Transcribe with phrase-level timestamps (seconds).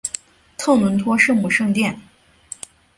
[0.57, 2.01] 特伦托圣母圣殿。